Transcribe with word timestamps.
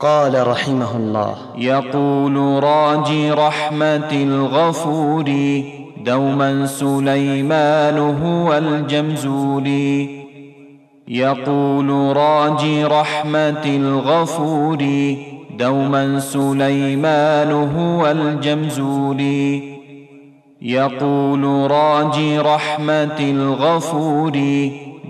قال 0.00 0.46
رحمه 0.46 0.96
الله. 0.96 1.34
يقول 1.56 2.64
راجي 2.64 3.30
رحمة 3.30 4.12
الغفور 4.12 5.24
دوما 6.04 6.66
سليمان 6.66 7.98
هو 7.98 8.54
الجمزولي 8.54 10.20
يقول 11.08 12.16
راجي 12.16 12.84
رحمة 12.84 13.64
الغفور 13.66 14.84
دوما 15.58 16.20
سليمان 16.20 17.52
هو 17.52 18.06
الجمزولي 18.06 19.62
يقول 20.62 21.70
راجي 21.70 22.38
رحمة 22.38 23.20
الغفور 23.20 24.38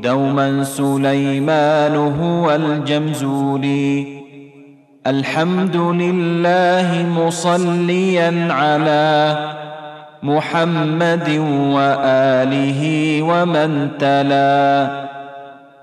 دوما 0.03 0.65
سليمان 0.65 1.97
هو 1.97 2.51
الجمزولي 2.51 4.20
الحمد 5.07 5.77
لله 5.77 7.07
مصليا 7.09 8.49
على 8.51 9.39
محمد 10.23 11.29
وآله 11.73 12.83
ومن 13.23 13.89
تلا. 13.99 14.89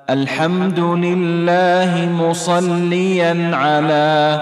الحمد 0.10 0.80
لله 0.80 2.10
مصليا 2.14 3.52
على 3.54 4.40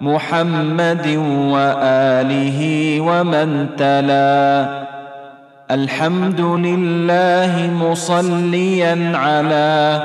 محمد 0.00 1.06
وآله 1.52 2.60
ومن 3.00 3.66
تلا. 3.76 4.66
الحمد 5.70 6.40
لله 6.40 7.70
مصليا 7.80 9.12
على 9.14 10.00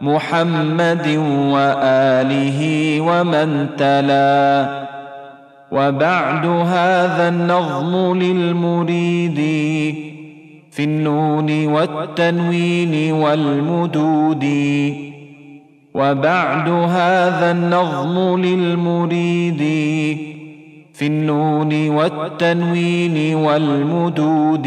محمد 0.00 1.06
وآله 1.52 2.60
ومن 3.00 3.66
تلا. 3.78 4.86
وبعد 5.72 6.46
هذا 6.46 7.28
النظم 7.28 8.18
للمريد 8.18 9.36
في 10.70 10.84
النون 10.84 11.66
والتنوين 11.66 13.12
والمدود. 13.12 14.44
وبعد 15.94 16.68
هذا 16.68 17.50
النظم 17.50 18.42
للمريد 18.42 19.62
في 20.94 21.06
النون 21.06 21.88
والتنوين 21.88 23.34
والمدود. 23.34 24.66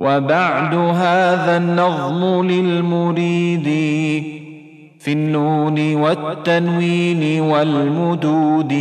وبعد 0.00 0.74
هذا 0.74 1.56
النظم 1.56 2.48
للمريد 2.48 3.68
في 4.98 5.12
النون 5.12 5.94
والتنوين 5.94 7.40
والمدود. 7.40 8.72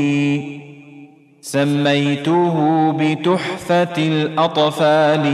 سميته 1.41 2.55
بتحفة 2.91 3.97
الأطفال 3.97 5.25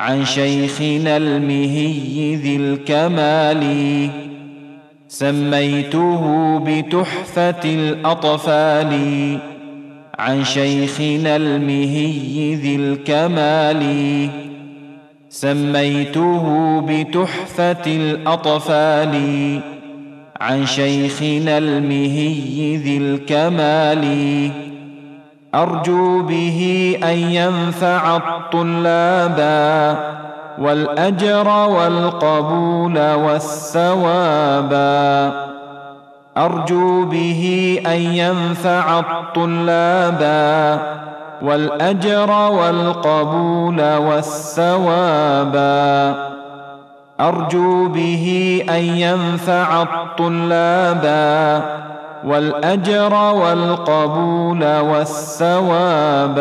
عن 0.00 0.24
شيخنا 0.24 1.16
المهي 1.16 2.34
ذي 2.36 2.56
الكمال. 2.56 3.62
سميته 5.08 6.22
بتحفة 6.58 7.64
الأطفال 7.64 8.92
عن 10.20 10.44
شيخنا 10.44 11.36
المهي 11.36 12.54
ذي 12.54 12.76
الكمال. 12.76 13.82
سميته 15.28 16.80
بتحفة 16.80 17.86
الأطفال. 17.86 19.14
عن 20.40 20.66
شيخنا 20.66 21.58
المهي 21.58 22.76
ذي 22.76 22.96
الكمال. 22.96 24.04
أرجو 25.54 26.22
به 26.22 26.96
أن 27.04 27.18
ينفع 27.18 28.16
الطلاب 28.16 29.38
والأجر 30.58 31.48
والقبول 31.48 32.98
والثواب. 32.98 34.72
أرجو 36.38 37.04
به 37.04 37.42
أن 37.86 38.00
ينفع 38.00 38.98
الطلاب 38.98 40.22
والأجر 41.42 42.30
والقبول 42.30 43.96
والثواب. 43.96 45.56
أرجو 47.20 47.88
به 47.88 48.26
أن 48.70 48.82
ينفع 48.82 49.82
الطلاب 49.82 51.04
والأجر 52.24 53.14
والقبول 53.14 54.64
والثواب. 54.64 56.38